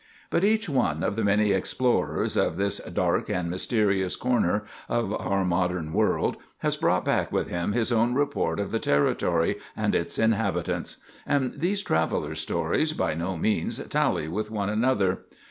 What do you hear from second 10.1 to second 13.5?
inhabitants; and these travellers' stories by no